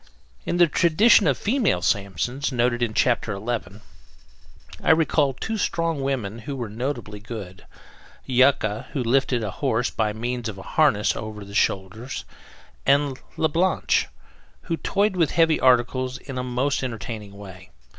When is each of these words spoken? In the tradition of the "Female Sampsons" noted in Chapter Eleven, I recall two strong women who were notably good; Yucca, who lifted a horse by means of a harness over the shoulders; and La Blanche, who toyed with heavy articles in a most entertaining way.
In 0.47 0.57
the 0.57 0.65
tradition 0.65 1.27
of 1.27 1.37
the 1.37 1.43
"Female 1.43 1.83
Sampsons" 1.83 2.51
noted 2.51 2.81
in 2.81 2.95
Chapter 2.95 3.33
Eleven, 3.33 3.81
I 4.81 4.89
recall 4.89 5.33
two 5.35 5.59
strong 5.59 6.01
women 6.01 6.39
who 6.39 6.55
were 6.55 6.71
notably 6.71 7.19
good; 7.19 7.67
Yucca, 8.25 8.87
who 8.93 9.03
lifted 9.03 9.43
a 9.43 9.51
horse 9.51 9.91
by 9.91 10.11
means 10.11 10.49
of 10.49 10.57
a 10.57 10.63
harness 10.63 11.15
over 11.15 11.45
the 11.45 11.53
shoulders; 11.53 12.25
and 12.83 13.19
La 13.37 13.47
Blanche, 13.47 14.07
who 14.63 14.77
toyed 14.77 15.15
with 15.15 15.29
heavy 15.29 15.59
articles 15.59 16.17
in 16.17 16.39
a 16.39 16.43
most 16.43 16.81
entertaining 16.83 17.37
way. 17.37 17.69